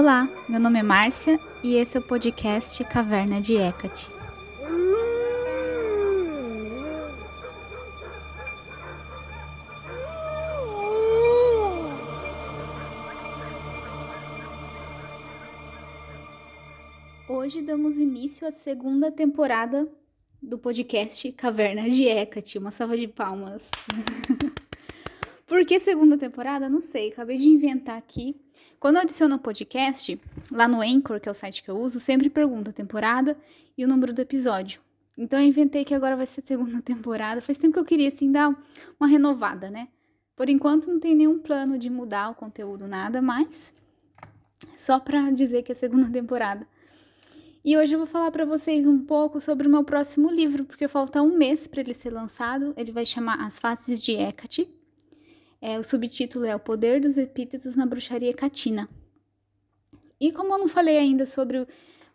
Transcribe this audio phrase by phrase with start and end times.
[0.00, 4.08] Olá, meu nome é Márcia e esse é o podcast Caverna de Hecate.
[17.28, 19.88] Hoje damos início à segunda temporada
[20.40, 22.56] do podcast Caverna de Hecate.
[22.56, 23.68] Uma salva de palmas.
[25.58, 26.68] Por que segunda temporada?
[26.68, 28.40] Não sei, acabei de inventar aqui.
[28.78, 30.16] Quando eu adiciono o podcast,
[30.52, 33.36] lá no Anchor, que é o site que eu uso, sempre pergunta a temporada
[33.76, 34.80] e o número do episódio.
[35.18, 37.42] Então eu inventei que agora vai ser segunda temporada.
[37.42, 38.56] Faz tempo que eu queria assim dar
[39.00, 39.88] uma renovada, né?
[40.36, 43.74] Por enquanto não tem nenhum plano de mudar o conteúdo nada, mas
[44.76, 46.68] só para dizer que é segunda temporada.
[47.64, 50.86] E hoje eu vou falar para vocês um pouco sobre o meu próximo livro, porque
[50.86, 52.72] falta um mês para ele ser lançado.
[52.76, 54.77] Ele vai chamar As Faces de Hecate
[55.60, 58.88] é, o subtítulo é O Poder dos Epítetos na Bruxaria Catina.
[60.20, 61.66] E como eu não falei ainda sobre o,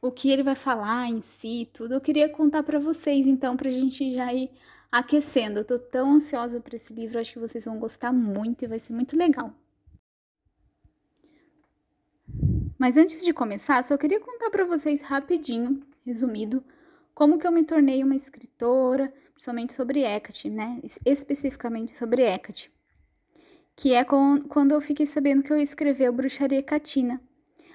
[0.01, 3.69] o que ele vai falar em si, tudo, eu queria contar para vocês, então, para
[3.69, 4.49] a gente já ir
[4.91, 5.59] aquecendo.
[5.59, 8.79] Eu tô tão ansiosa para esse livro, acho que vocês vão gostar muito e vai
[8.79, 9.53] ser muito legal.
[12.77, 16.63] Mas antes de começar, só queria contar para vocês rapidinho, resumido,
[17.13, 20.81] como que eu me tornei uma escritora, principalmente sobre Hecate, né?
[21.05, 22.72] Especificamente sobre Hecate
[23.75, 27.21] que é quando eu fiquei sabendo que eu ia escrever o Bruxaria Catina.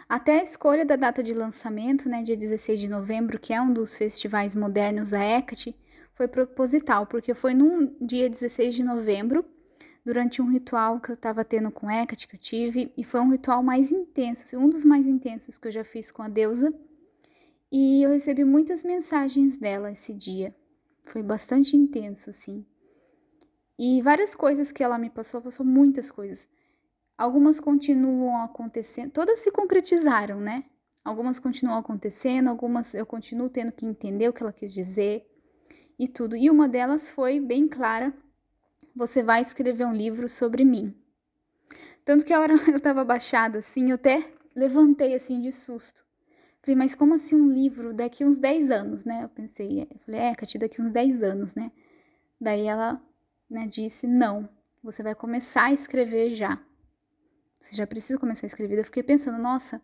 [0.09, 3.73] Até a escolha da data de lançamento, né, dia 16 de novembro, que é um
[3.73, 5.77] dos festivais modernos da Hecate,
[6.15, 9.45] foi proposital, porque foi num dia 16 de novembro,
[10.05, 13.31] durante um ritual que eu estava tendo com Hecate, que eu tive, e foi um
[13.31, 16.73] ritual mais intenso, assim, um dos mais intensos que eu já fiz com a deusa,
[17.71, 20.55] e eu recebi muitas mensagens dela esse dia.
[21.03, 22.65] Foi bastante intenso, assim.
[23.79, 26.49] E várias coisas que ela me passou, passou muitas coisas.
[27.17, 30.65] Algumas continuam acontecendo, todas se concretizaram, né?
[31.05, 35.27] Algumas continuam acontecendo, algumas eu continuo tendo que entender o que ela quis dizer
[35.99, 36.37] e tudo.
[36.37, 38.13] E uma delas foi bem clara:
[38.95, 40.95] você vai escrever um livro sobre mim.
[42.05, 46.05] Tanto que a hora eu tava baixada assim, eu até levantei assim de susto.
[46.61, 49.25] Falei, mas como assim um livro daqui uns 10 anos, né?
[49.25, 51.71] Eu pensei, eu falei, é, Cati, daqui uns 10 anos, né?
[52.41, 53.01] Daí ela
[53.51, 54.49] né, disse: não,
[54.83, 56.61] você vai começar a escrever já.
[57.59, 58.79] Você já precisa começar a escrever.
[58.79, 59.81] Eu fiquei pensando: nossa,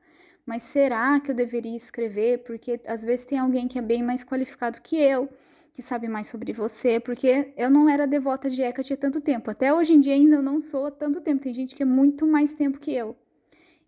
[0.47, 2.45] mas será que eu deveria escrever?
[2.45, 5.29] Porque às vezes tem alguém que é bem mais qualificado que eu,
[5.73, 9.51] que sabe mais sobre você, porque eu não era devota de Hecate há tanto tempo.
[9.51, 11.43] Até hoje em dia ainda eu não sou há tanto tempo.
[11.43, 13.17] Tem gente que é muito mais tempo que eu.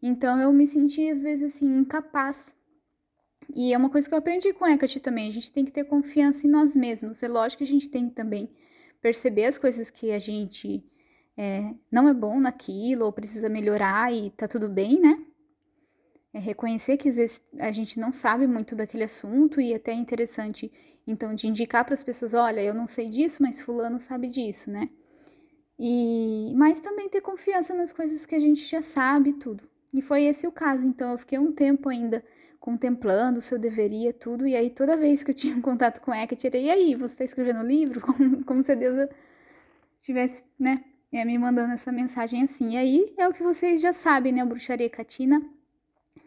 [0.03, 2.55] Então eu me senti às vezes assim incapaz.
[3.55, 5.29] E é uma coisa que eu aprendi com Hecate também.
[5.29, 7.23] A gente tem que ter confiança em nós mesmos.
[7.23, 8.51] É lógico que a gente tem também
[9.07, 10.85] perceber as coisas que a gente
[11.37, 15.25] é, não é bom naquilo ou precisa melhorar e tá tudo bem, né?
[16.35, 19.95] É reconhecer que às vezes a gente não sabe muito daquele assunto e até é
[19.95, 20.73] interessante,
[21.07, 24.73] então, de indicar para as pessoas: olha, eu não sei disso, mas Fulano sabe disso,
[24.73, 24.91] né?
[25.79, 29.63] E, mas também ter confiança nas coisas que a gente já sabe tudo.
[29.97, 30.87] E foi esse o caso.
[30.87, 32.23] Então, eu fiquei um tempo ainda
[32.61, 34.47] contemplando se eu deveria tudo.
[34.47, 37.15] E aí, toda vez que eu tinha um contato com Hecate, era, e aí, você
[37.15, 38.01] está escrevendo um livro?
[38.05, 39.09] Como, como se a deusa
[40.01, 42.75] tivesse, né, é, me mandando essa mensagem assim.
[42.75, 45.43] E aí, é o que vocês já sabem, né, a Bruxaria Catina.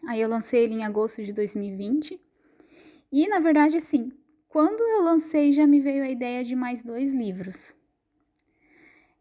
[0.08, 2.20] Aí eu lancei ele em agosto de 2020.
[3.12, 4.10] E, na verdade, assim,
[4.48, 7.72] quando eu lancei, já me veio a ideia de mais dois livros.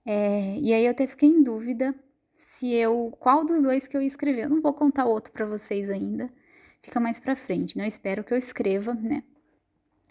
[0.04, 1.94] É, e aí eu até fiquei em dúvida
[2.40, 4.46] se eu qual dos dois que eu ia escrever.
[4.46, 6.32] Eu não vou contar outro para vocês ainda,
[6.82, 7.84] fica mais para frente, né?
[7.84, 9.24] Eu espero que eu escreva, né?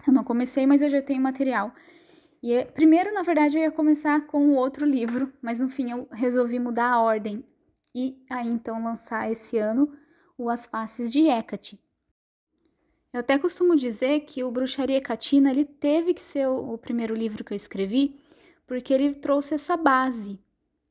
[0.07, 1.73] Eu não comecei, mas eu já tenho material.
[2.43, 5.91] E é, primeiro, na verdade, eu ia começar com o outro livro, mas no fim
[5.91, 7.43] eu resolvi mudar a ordem
[7.95, 9.91] e aí então lançar esse ano
[10.37, 11.81] o As Faces de Hecate.
[13.11, 17.15] Eu até costumo dizer que o Bruxaria Catina ele teve que ser o, o primeiro
[17.15, 18.21] livro que eu escrevi,
[18.67, 20.39] porque ele trouxe essa base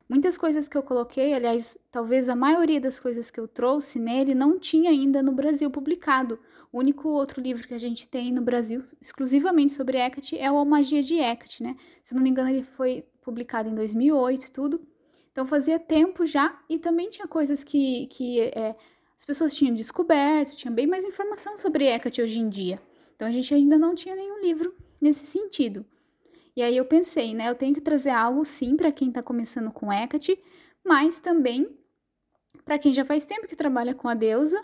[0.09, 4.33] Muitas coisas que eu coloquei, aliás, talvez a maioria das coisas que eu trouxe nele
[4.33, 6.39] não tinha ainda no Brasil publicado.
[6.71, 10.57] O único outro livro que a gente tem no Brasil exclusivamente sobre Hecate é o
[10.57, 11.75] A Magia de Hecate, né?
[12.01, 14.81] Se não me engano, ele foi publicado em 2008 e tudo.
[15.29, 18.77] Então fazia tempo já e também tinha coisas que, que é,
[19.17, 22.79] as pessoas tinham descoberto, tinha bem mais informação sobre Hecate hoje em dia.
[23.13, 25.85] Então a gente ainda não tinha nenhum livro nesse sentido.
[26.57, 27.47] E aí eu pensei, né?
[27.47, 30.41] Eu tenho que trazer algo sim para quem está começando com Hecate,
[30.83, 31.69] mas também
[32.65, 34.59] para quem já faz tempo que trabalha com a deusa.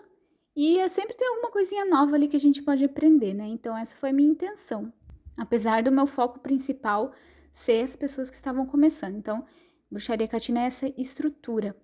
[0.56, 3.46] E é sempre tem alguma coisinha nova ali que a gente pode aprender, né?
[3.46, 4.92] Então essa foi a minha intenção.
[5.38, 7.12] Apesar do meu foco principal
[7.52, 9.16] ser as pessoas que estavam começando.
[9.16, 9.46] Então,
[9.92, 11.78] bruxaria catina é essa estrutura.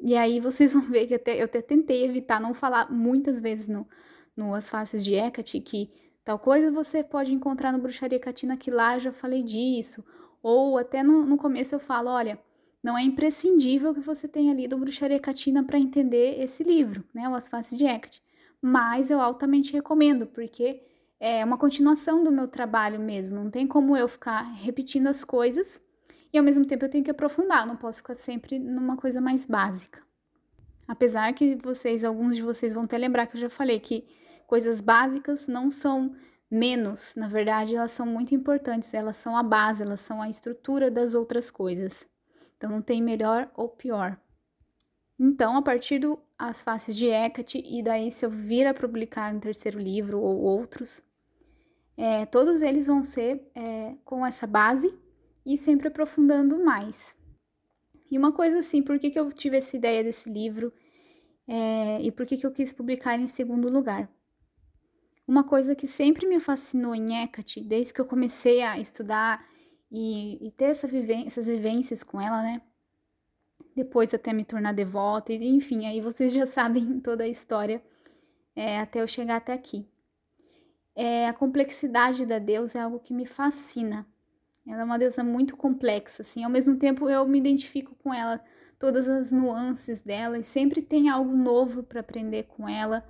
[0.00, 3.68] E aí vocês vão ver que até, eu até tentei evitar não falar muitas vezes
[3.68, 3.86] no,
[4.36, 5.90] no As Faces de Hecate que
[6.24, 10.04] tal coisa você pode encontrar no Bruxaria Catina, que lá eu já falei disso.
[10.42, 12.38] Ou até no, no começo eu falo, olha,
[12.82, 17.34] não é imprescindível que você tenha lido Bruxaria Catina para entender esse livro, né, o
[17.34, 18.22] As Faces de Hecate.
[18.60, 20.82] Mas eu altamente recomendo, porque
[21.20, 23.36] é uma continuação do meu trabalho mesmo.
[23.42, 25.80] Não tem como eu ficar repetindo as coisas
[26.32, 29.46] e ao mesmo tempo eu tenho que aprofundar, não posso ficar sempre numa coisa mais
[29.46, 30.02] básica.
[30.86, 34.04] Apesar que vocês, alguns de vocês vão até lembrar que eu já falei que
[34.46, 36.14] coisas básicas não são
[36.50, 40.90] menos, na verdade, elas são muito importantes, elas são a base, elas são a estrutura
[40.90, 42.06] das outras coisas.
[42.56, 44.18] Então não tem melhor ou pior.
[45.18, 49.34] Então, a partir do As Faces de Hecate, e daí se eu vir a publicar
[49.34, 51.02] um terceiro livro ou outros,
[51.96, 54.96] é, todos eles vão ser é, com essa base
[55.46, 57.16] e sempre aprofundando mais.
[58.10, 60.72] E uma coisa assim, por que, que eu tive essa ideia desse livro
[61.46, 64.08] é, e por que, que eu quis publicar em segundo lugar?
[65.26, 69.44] Uma coisa que sempre me fascinou em Hecate, desde que eu comecei a estudar
[69.90, 70.86] e, e ter essa
[71.26, 72.60] essas vivências com ela, né?
[73.74, 77.82] Depois até me tornar devota, e enfim, aí vocês já sabem toda a história
[78.54, 79.88] é, até eu chegar até aqui.
[80.94, 84.06] É, a complexidade da deusa é algo que me fascina.
[84.66, 86.44] Ela é uma deusa muito complexa, assim.
[86.44, 88.42] Ao mesmo tempo, eu me identifico com ela,
[88.78, 93.04] todas as nuances dela, e sempre tem algo novo para aprender com ela.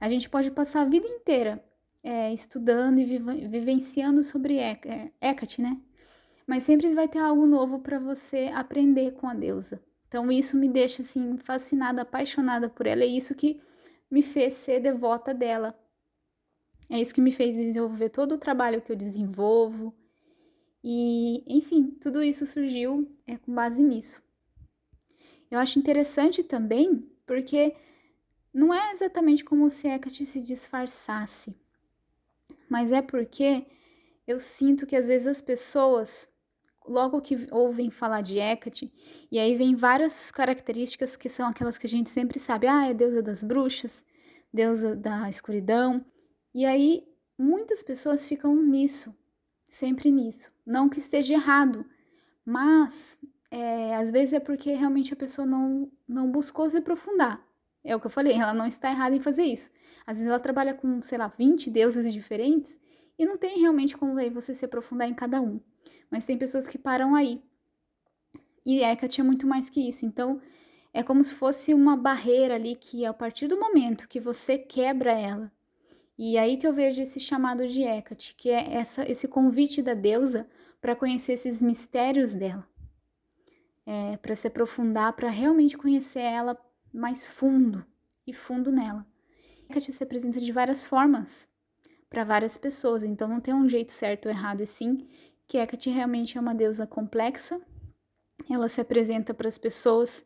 [0.00, 1.64] A gente pode passar a vida inteira
[2.02, 3.04] é, estudando e
[3.48, 4.58] vivenciando sobre
[5.20, 5.80] Hecate, né?
[6.46, 9.82] mas sempre vai ter algo novo para você aprender com a deusa.
[10.06, 13.60] Então isso me deixa assim fascinada, apaixonada por ela, é isso que
[14.10, 15.76] me fez ser devota dela.
[16.88, 19.92] É isso que me fez desenvolver todo o trabalho que eu desenvolvo.
[20.84, 24.22] E, enfim, tudo isso surgiu é, com base nisso.
[25.50, 27.74] Eu acho interessante também porque
[28.56, 31.54] não é exatamente como se Hecate se disfarçasse,
[32.70, 33.66] mas é porque
[34.26, 36.26] eu sinto que às vezes as pessoas
[36.88, 38.90] logo que ouvem falar de Hecate,
[39.30, 42.94] e aí vem várias características que são aquelas que a gente sempre sabe, ah, é
[42.94, 44.02] deusa das bruxas,
[44.50, 46.02] deusa da escuridão.
[46.54, 47.06] E aí
[47.36, 49.14] muitas pessoas ficam nisso,
[49.66, 50.50] sempre nisso.
[50.64, 51.84] Não que esteja errado,
[52.42, 53.18] mas
[53.50, 57.45] é, às vezes é porque realmente a pessoa não, não buscou se aprofundar.
[57.86, 59.70] É o que eu falei, ela não está errada em fazer isso.
[60.04, 62.76] Às vezes ela trabalha com, sei lá, 20 deuses diferentes
[63.16, 65.60] e não tem realmente como aí você se aprofundar em cada um.
[66.10, 67.40] Mas tem pessoas que param aí.
[68.64, 70.04] E Hecate é muito mais que isso.
[70.04, 70.40] Então,
[70.92, 75.12] é como se fosse uma barreira ali que, a partir do momento que você quebra
[75.12, 75.52] ela,
[76.18, 79.94] e aí que eu vejo esse chamado de Hecate, que é essa, esse convite da
[79.94, 80.48] deusa
[80.80, 82.66] para conhecer esses mistérios dela,
[83.86, 86.58] é, para se aprofundar, para realmente conhecer ela
[86.92, 87.84] mais fundo
[88.26, 89.06] e fundo nela.
[89.68, 91.48] Hecate se apresenta de várias formas
[92.08, 95.06] para várias pessoas, então não tem um jeito certo ou errado, e sim
[95.46, 97.60] que Hecate realmente é uma deusa complexa.
[98.50, 100.24] Ela se apresenta para as pessoas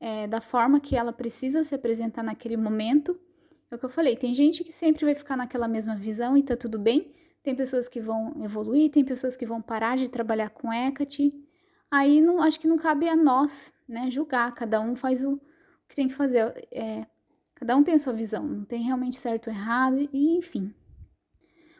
[0.00, 3.18] é, da forma que ela precisa se apresentar naquele momento.
[3.70, 6.42] É o que eu falei, tem gente que sempre vai ficar naquela mesma visão e
[6.42, 7.12] tá tudo bem.
[7.42, 11.32] Tem pessoas que vão evoluir, tem pessoas que vão parar de trabalhar com Hecate.
[11.90, 14.52] Aí não, acho que não cabe a nós, né, julgar.
[14.54, 15.40] Cada um faz o
[15.88, 16.66] que tem que fazer.
[16.70, 17.06] É,
[17.54, 20.74] cada um tem a sua visão, não tem realmente certo ou errado, e enfim.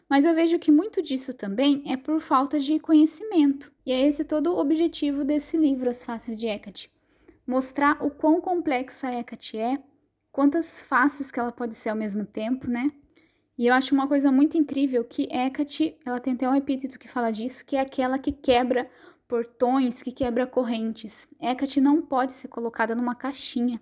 [0.09, 3.71] Mas eu vejo que muito disso também é por falta de conhecimento.
[3.85, 6.91] E é esse todo o objetivo desse livro, As Faces de Hecate.
[7.45, 9.81] Mostrar o quão complexa a Hecate é,
[10.31, 12.91] quantas faces que ela pode ser ao mesmo tempo, né?
[13.57, 17.07] E eu acho uma coisa muito incrível que Hecate, ela tem até um epíteto que
[17.07, 18.89] fala disso, que é aquela que quebra
[19.27, 21.27] portões, que quebra correntes.
[21.41, 23.81] Hecate não pode ser colocada numa caixinha.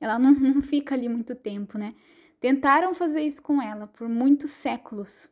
[0.00, 1.94] Ela não, não fica ali muito tempo, né?
[2.40, 5.30] Tentaram fazer isso com ela por muitos séculos,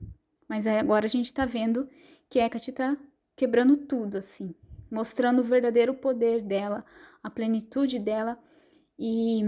[0.49, 1.89] mas agora a gente está vendo
[2.29, 2.97] que Hecate está
[3.37, 4.55] quebrando tudo, assim,
[4.91, 6.85] mostrando o verdadeiro poder dela,
[7.23, 8.39] a plenitude dela.
[8.99, 9.43] E,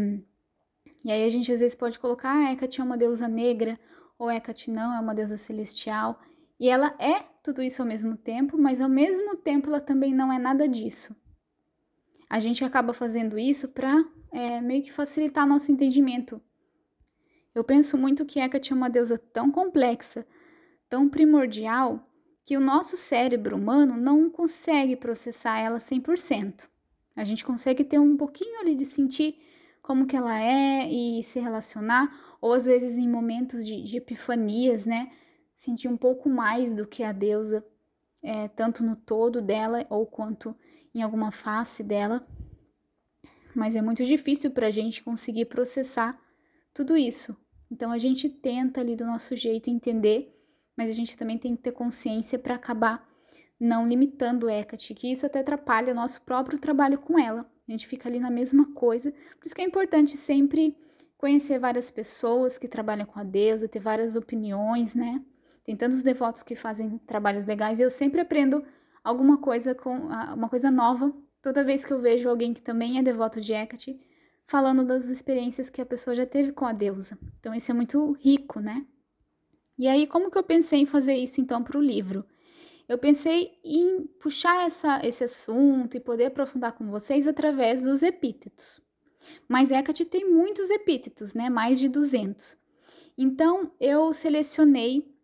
[1.04, 3.78] e aí a gente às vezes pode colocar, ah, Hecate é uma deusa negra,
[4.18, 6.20] ou Hecate não, é uma deusa celestial.
[6.58, 10.32] E ela é tudo isso ao mesmo tempo, mas ao mesmo tempo ela também não
[10.32, 11.14] é nada disso.
[12.28, 14.04] A gente acaba fazendo isso para
[14.34, 16.42] é, meio que facilitar nosso entendimento.
[17.54, 20.26] Eu penso muito que Hecate é uma deusa tão complexa,
[20.88, 22.04] tão primordial
[22.44, 26.68] que o nosso cérebro humano não consegue processar ela 100%.
[27.16, 29.38] A gente consegue ter um pouquinho ali de sentir
[29.80, 34.84] como que ela é e se relacionar, ou às vezes em momentos de, de epifanias,
[34.84, 35.12] né?
[35.54, 37.64] Sentir um pouco mais do que a deusa,
[38.20, 40.56] é, tanto no todo dela ou quanto
[40.92, 42.26] em alguma face dela.
[43.54, 46.18] Mas é muito difícil para a gente conseguir processar
[46.72, 47.36] tudo isso.
[47.70, 50.32] Então a gente tenta ali do nosso jeito entender,
[50.76, 53.08] mas a gente também tem que ter consciência para acabar
[53.58, 57.48] não limitando Hecate, que isso até atrapalha o nosso próprio trabalho com ela.
[57.66, 59.10] A gente fica ali na mesma coisa.
[59.10, 60.76] Por isso que é importante sempre
[61.16, 65.24] conhecer várias pessoas que trabalham com a deusa, ter várias opiniões, né?
[65.64, 68.62] Tem tantos devotos que fazem trabalhos legais e eu sempre aprendo
[69.02, 73.02] alguma coisa com uma coisa nova toda vez que eu vejo alguém que também é
[73.02, 74.00] devoto de Hecate
[74.46, 77.18] falando das experiências que a pessoa já teve com a deusa.
[77.38, 78.86] Então isso é muito rico, né?
[79.78, 82.24] E aí como que eu pensei em fazer isso então para o livro?
[82.88, 88.80] Eu pensei em puxar essa, esse assunto e poder aprofundar com vocês através dos epítetos.
[89.46, 91.50] Mas Hecate tem muitos epítetos, né?
[91.50, 92.56] Mais de 200.
[93.18, 95.14] Então eu selecionei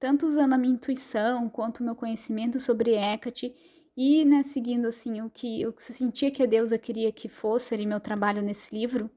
[0.00, 3.54] tanto usando a minha intuição quanto o meu conhecimento sobre Hecate
[3.96, 7.86] e, né, seguindo assim o que eu sentia que a deusa queria que fosse ali
[7.86, 9.10] meu trabalho nesse livro,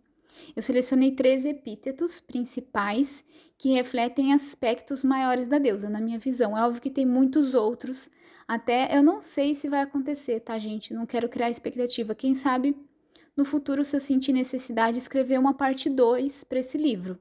[0.56, 3.24] eu selecionei três epítetos principais
[3.58, 6.58] que refletem aspectos maiores da deusa, na minha visão.
[6.58, 8.10] É óbvio que tem muitos outros,
[8.48, 10.94] até eu não sei se vai acontecer, tá, gente?
[10.94, 12.16] Não quero criar expectativa.
[12.16, 12.76] Quem sabe
[13.36, 17.20] no futuro, se eu sentir necessidade, escrever uma parte 2 para esse livro,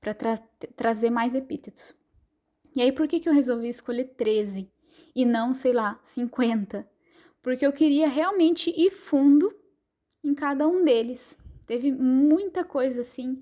[0.00, 0.36] para tra
[0.74, 1.94] trazer mais epítetos.
[2.74, 4.68] E aí, por que, que eu resolvi escolher 13
[5.14, 6.95] e não, sei lá, 50?
[7.46, 9.54] Porque eu queria realmente ir fundo
[10.24, 11.38] em cada um deles.
[11.64, 13.40] Teve muita coisa assim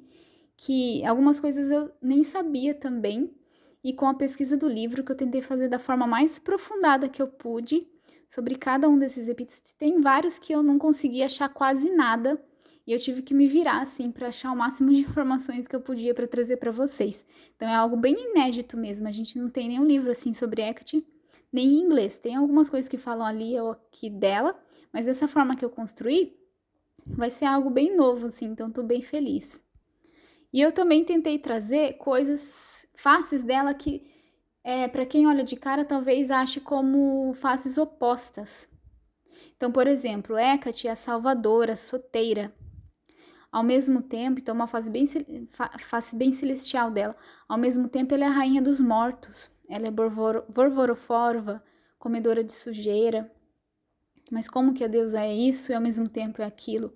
[0.59, 3.35] que algumas coisas eu nem sabia também.
[3.83, 7.23] E com a pesquisa do livro, que eu tentei fazer da forma mais aprofundada que
[7.23, 7.89] eu pude
[8.29, 12.39] sobre cada um desses epítetos, tem vários que eu não consegui achar quase nada
[12.87, 15.81] e eu tive que me virar assim para achar o máximo de informações que eu
[15.81, 17.25] podia para trazer para vocês.
[17.57, 19.09] Então é algo bem inédito mesmo.
[19.09, 21.03] A gente não tem nenhum livro assim sobre Hecate,
[21.55, 22.19] nem em inglês.
[22.19, 24.59] Tem algumas coisas que falam ali ou aqui dela,
[24.93, 26.37] mas dessa forma que eu construí,
[27.07, 29.63] vai ser algo bem novo assim, então tô bem feliz.
[30.53, 34.03] E eu também tentei trazer coisas faces dela que
[34.65, 38.69] é, para quem olha de cara talvez ache como faces opostas.
[39.57, 42.53] Então, por exemplo, Hecate é a salvadora, soteira,
[43.53, 45.07] ao mesmo tempo, então uma face bem,
[45.79, 47.15] face bem celestial dela.
[47.49, 49.54] Ao mesmo tempo, ela é a rainha dos mortos.
[49.69, 51.63] Ela é vorvoroforva,
[51.99, 53.31] comedora de sujeira.
[54.31, 56.93] Mas como que a deusa é isso e ao mesmo tempo é aquilo?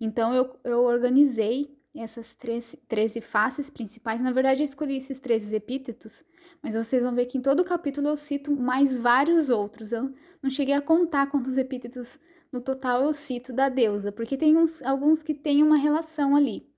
[0.00, 4.22] Então eu, eu organizei essas 13, 13 faces principais.
[4.22, 6.24] Na verdade, eu escolhi esses 13 epítetos,
[6.62, 9.92] mas vocês vão ver que em todo o capítulo eu cito mais vários outros.
[9.92, 10.12] Eu
[10.42, 12.18] não cheguei a contar quantos epítetos
[12.52, 16.69] no total eu cito da deusa, porque tem uns, alguns que têm uma relação ali.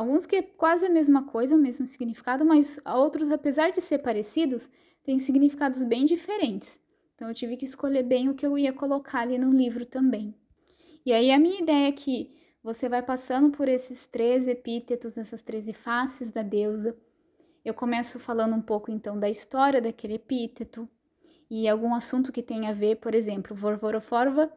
[0.00, 3.98] Alguns que é quase a mesma coisa, o mesmo significado, mas outros, apesar de ser
[3.98, 4.66] parecidos,
[5.04, 6.80] têm significados bem diferentes.
[7.14, 10.34] Então eu tive que escolher bem o que eu ia colocar ali no livro também.
[11.04, 15.42] E aí a minha ideia é que você vai passando por esses três epítetos, essas
[15.42, 16.96] 13 faces da deusa.
[17.62, 20.88] Eu começo falando um pouco então da história daquele epíteto
[21.50, 24.50] e algum assunto que tenha a ver, por exemplo, Vorvoroforva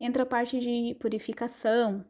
[0.00, 2.04] entra a parte de purificação.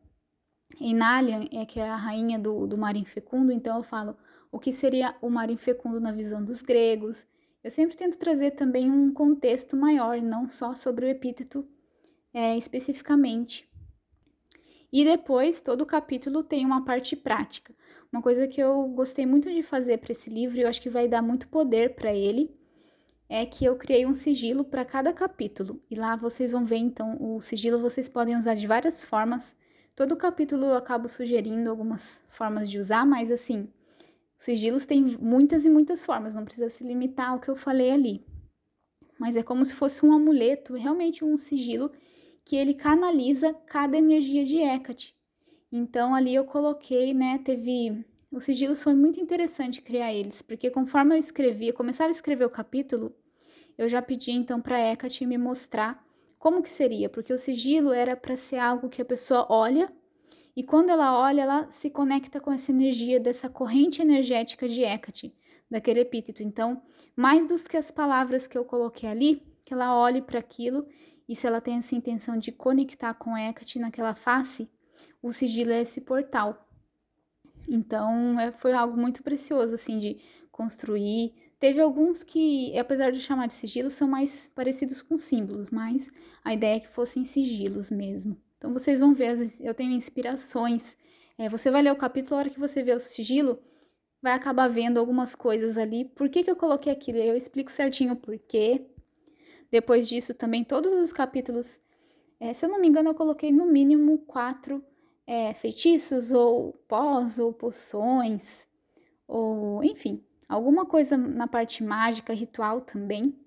[0.81, 4.17] Inalian é que é a rainha do, do mar infecundo, então eu falo
[4.51, 7.27] o que seria o mar infecundo na visão dos gregos.
[7.63, 11.67] Eu sempre tento trazer também um contexto maior, não só sobre o epíteto
[12.33, 13.69] é, especificamente.
[14.93, 17.75] E depois, todo o capítulo tem uma parte prática.
[18.11, 20.89] Uma coisa que eu gostei muito de fazer para esse livro, e eu acho que
[20.89, 22.57] vai dar muito poder para ele,
[23.29, 25.83] é que eu criei um sigilo para cada capítulo.
[25.91, 29.55] E lá vocês vão ver, então, o sigilo vocês podem usar de várias formas.
[29.99, 33.69] Todo capítulo eu acabo sugerindo algumas formas de usar, mas assim,
[34.39, 37.91] os sigilos têm muitas e muitas formas, não precisa se limitar ao que eu falei
[37.91, 38.25] ali.
[39.19, 41.91] Mas é como se fosse um amuleto, realmente um sigilo
[42.45, 45.17] que ele canaliza cada energia de Hecate.
[45.73, 51.17] Então ali eu coloquei, né, teve os sigilos foi muito interessante criar eles, porque conforme
[51.17, 53.13] eu escrevia, começava a escrever o capítulo,
[53.77, 56.08] eu já pedi então para Hecate me mostrar
[56.39, 59.93] como que seria, porque o sigilo era para ser algo que a pessoa olha
[60.55, 65.35] e quando ela olha, ela se conecta com essa energia dessa corrente energética de Hecate,
[65.71, 66.43] daquele epíteto.
[66.43, 66.83] Então,
[67.15, 70.87] mais do que as palavras que eu coloquei ali, que ela olhe para aquilo
[71.29, 74.69] e se ela tem essa intenção de conectar com Hecate naquela face,
[75.23, 76.69] o sigilo é esse portal
[77.69, 80.19] então, é, foi algo muito precioso, assim, de
[80.51, 81.35] construir.
[81.59, 86.09] Teve alguns que, apesar de chamar de sigilo, são mais parecidos com símbolos, mas
[86.45, 88.41] a ideia é que fossem sigilos mesmo.
[88.57, 90.97] Então, vocês vão ver, eu tenho inspirações.
[91.37, 93.59] É, você vai ler o capítulo, a hora que você vê o sigilo,
[94.23, 96.05] vai acabar vendo algumas coisas ali.
[96.05, 97.19] Por que, que eu coloquei aquilo?
[97.19, 98.87] Eu explico certinho o porquê.
[99.71, 101.79] Depois disso, também, todos os capítulos,
[102.39, 104.85] é, se eu não me engano, eu coloquei no mínimo quatro
[105.27, 108.67] é, feitiços ou pós ou poções,
[109.27, 113.39] ou enfim, alguma coisa na parte mágica, ritual também,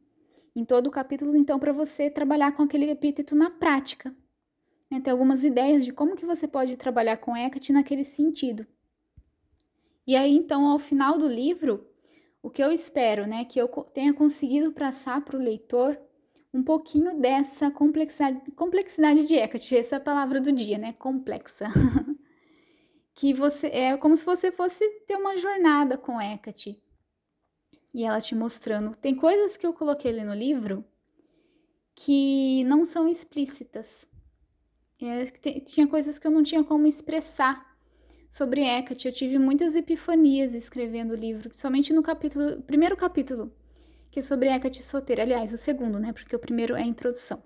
[0.55, 4.13] em todo o capítulo, então, para você trabalhar com aquele epíteto na prática.
[4.89, 5.01] Né?
[5.09, 8.67] Algumas ideias de como que você pode trabalhar com Hecate naquele sentido.
[10.05, 11.87] E aí, então, ao final do livro,
[12.43, 15.97] o que eu espero, né, que eu tenha conseguido passar para o leitor
[16.53, 21.67] um pouquinho dessa complexidade, complexidade de Hecate, essa é palavra do dia, né, complexa.
[23.13, 26.81] que você é como se você fosse ter uma jornada com Hecate.
[27.93, 28.95] E ela te mostrando.
[28.95, 30.85] Tem coisas que eu coloquei ali no livro
[31.93, 34.07] que não são explícitas.
[34.99, 35.25] É,
[35.61, 37.75] tinha coisas que eu não tinha como expressar
[38.29, 39.07] sobre Hecate.
[39.07, 43.51] Eu tive muitas epifanias escrevendo o livro, principalmente no capítulo, primeiro capítulo,
[44.09, 45.23] que é sobre Hecate solteira.
[45.23, 46.13] Aliás, o segundo, né?
[46.13, 47.43] Porque o primeiro é a introdução.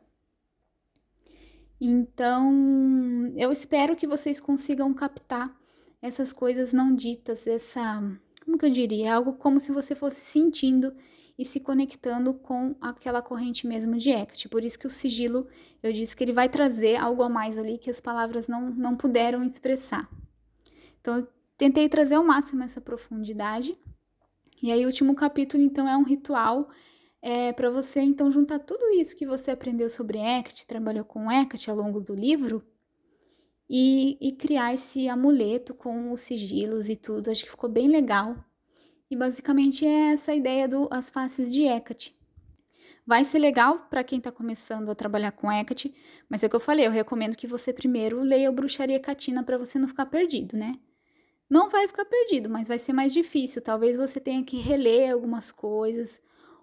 [1.80, 5.54] Então, eu espero que vocês consigam captar
[6.02, 8.02] essas coisas não ditas, essa,
[8.46, 10.94] como que eu diria, algo como se você fosse sentindo
[11.38, 14.48] e se conectando com aquela corrente mesmo de Hecate.
[14.48, 15.48] Por isso que o sigilo,
[15.84, 18.96] eu disse que ele vai trazer algo a mais ali que as palavras não, não
[18.96, 20.10] puderam expressar.
[21.02, 23.78] Então, eu tentei trazer ao máximo essa profundidade.
[24.62, 26.70] E aí, o último capítulo, então, é um ritual
[27.22, 31.70] é, para você, então, juntar tudo isso que você aprendeu sobre Hecate, trabalhou com Hecate
[31.70, 32.64] ao longo do livro,
[33.70, 37.30] e, e criar esse amuleto com os sigilos e tudo.
[37.30, 38.36] Acho que ficou bem legal.
[39.10, 42.16] E basicamente é essa ideia do as faces de Hecate.
[43.08, 45.94] Vai ser legal para quem está começando a trabalhar com Hecate,
[46.28, 49.44] mas é o que eu falei, eu recomendo que você primeiro leia o Bruxaria Catina
[49.44, 50.76] para você não ficar perdido, né?
[51.48, 53.62] Não vai ficar perdido, mas vai ser mais difícil.
[53.62, 56.20] Talvez você tenha que reler algumas coisas,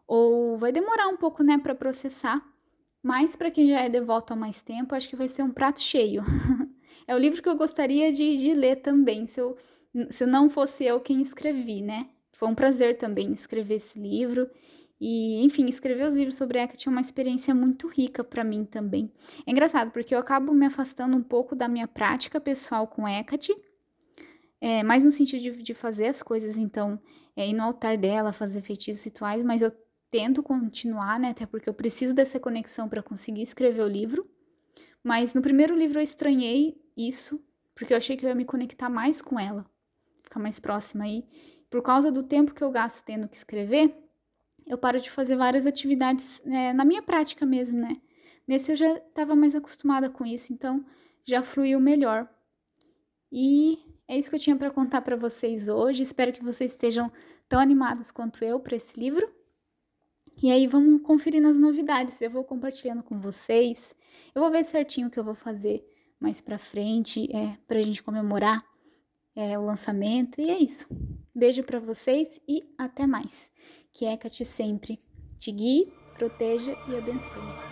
[0.07, 2.45] ou vai demorar um pouco, né, para processar.
[3.01, 5.81] Mas para quem já é devoto há mais tempo, acho que vai ser um prato
[5.81, 6.23] cheio.
[7.07, 9.57] é o livro que eu gostaria de, de ler também, se, eu,
[10.11, 12.09] se não fosse eu quem escrevi, né?
[12.33, 14.51] Foi um prazer também escrever esse livro.
[15.01, 19.11] E, enfim, escrever os livros sobre Hecate é uma experiência muito rica para mim também.
[19.45, 23.53] É engraçado, porque eu acabo me afastando um pouco da minha prática pessoal com Hecate,
[24.61, 27.01] é, mais no sentido de, de fazer as coisas, então,
[27.37, 29.73] é, ir no altar dela, fazer feitiços rituais, mas eu
[30.09, 31.31] tento continuar, né?
[31.31, 34.25] Até porque eu preciso dessa conexão para conseguir escrever o livro.
[35.03, 37.41] Mas no primeiro livro eu estranhei isso,
[37.75, 39.67] porque eu achei que eu ia me conectar mais com ela,
[40.23, 41.09] ficar mais próxima.
[41.09, 41.25] E
[41.71, 43.97] por causa do tempo que eu gasto tendo que escrever,
[44.67, 48.01] eu paro de fazer várias atividades é, na minha prática mesmo, né?
[48.47, 50.85] Nesse eu já estava mais acostumada com isso, então
[51.25, 52.29] já fluiu melhor.
[53.31, 56.03] E é isso que eu tinha para contar para vocês hoje.
[56.03, 57.11] Espero que vocês estejam
[57.49, 59.33] tão animados quanto eu para esse livro.
[60.43, 62.21] E aí vamos conferir nas novidades.
[62.21, 63.95] Eu vou compartilhando com vocês.
[64.35, 65.87] Eu vou ver certinho o que eu vou fazer
[66.19, 68.65] mais para frente, é para a gente comemorar
[69.37, 70.41] é, o lançamento.
[70.41, 70.87] E é isso.
[71.35, 73.53] Beijo para vocês e até mais.
[73.93, 75.01] Que Hecate sempre
[75.39, 77.72] te guie, proteja e abençoe.